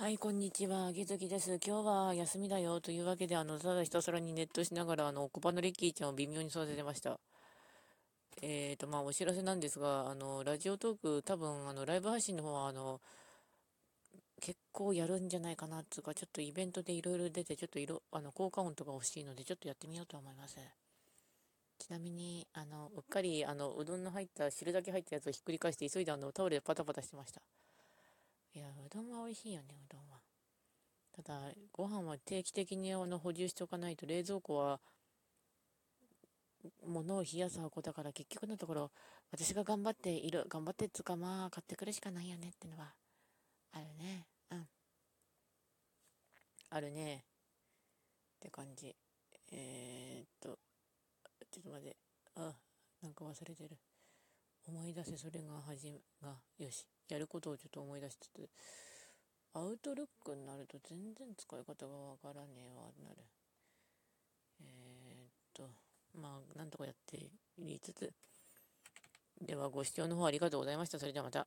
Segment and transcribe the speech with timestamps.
[0.00, 0.92] はい、こんにちは。
[0.92, 1.58] げずきです。
[1.58, 7.18] 今日は休みだよというわけで、あの、ただひたすらにネットしながら、あの、コパのリッキーちゃんを微妙に育ててました。
[8.40, 13.00] えーと、まあ、お知らせなんですが、あの、ラジオトーク、多分、あの、ライブ配信の方は、あの、
[14.40, 20.58] 結構やるんじゃないかな、つうか、ちょっとイベントでいろいろ出て、ちょっと色、あの、効果音とか欲しいので、ちょっとやってみようと思います。
[21.80, 27.42] ちなみに、あの、うっかり、あの、うどんの入った、汁だけ入ったやつをひっくり返して、急いであの、タオルでパタパタしてました。
[28.58, 30.18] いや、うどんは美味しいよね、うどんは。
[31.12, 34.80] ただ、ご飯は定期的にあの補充しておかないと、冷蔵庫は、
[36.84, 38.90] 物を冷やす箱だから、結局のところ、
[39.30, 42.92] 私が頑張っている、頑張ってっつか、まあ、買ってくるしかないよねってのは、
[43.70, 44.26] あるね。
[44.50, 44.68] うん。
[46.70, 47.18] あるね。
[47.18, 47.20] っ
[48.40, 48.96] て感じ。
[49.52, 50.58] えー、っと、
[51.52, 51.96] ちょっと待って。
[52.34, 52.52] あ、
[53.02, 53.78] なんか忘れてる。
[54.68, 56.86] 思い出せ、それが始め、が、よし。
[57.08, 58.48] やることをちょっと思い出しつつ、
[59.54, 63.16] アウトルックになると全然使い方がわからねえわ、なる。
[64.60, 65.70] えー、っと、
[66.14, 68.12] まあ、なんとかやって言いつつ、
[69.40, 70.98] ではご視聴の方ありがとうございました。
[70.98, 71.46] それではまた。